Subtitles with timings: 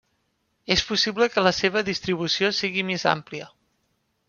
[0.75, 3.53] És possible que la seva distribució sigui més àmplia.